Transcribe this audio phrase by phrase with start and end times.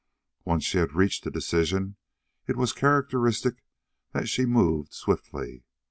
[0.45, 1.95] Once she had reached a decision,
[2.47, 3.63] it was characteristic
[4.13, 5.63] that she moved swiftly.